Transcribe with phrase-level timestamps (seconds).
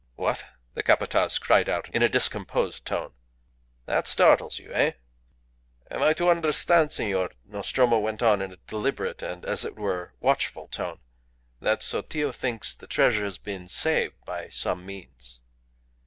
[0.15, 3.13] "What?" the Capataz cried out in a discomposed tone.
[3.85, 4.93] "That startles you eh?"
[5.91, 10.15] "Am I to understand, senor," Nostromo went on in a deliberate and, as it were,
[10.19, 11.01] watchful tone,
[11.59, 15.39] "that Sotillo thinks the treasure has been saved by some means?"